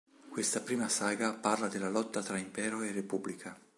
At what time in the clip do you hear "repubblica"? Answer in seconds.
2.91-3.55